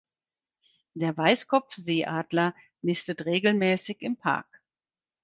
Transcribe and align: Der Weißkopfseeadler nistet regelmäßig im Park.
Der 0.95 1.15
Weißkopfseeadler 1.15 2.55
nistet 2.81 3.23
regelmäßig 3.25 4.01
im 4.01 4.17
Park. 4.17 4.47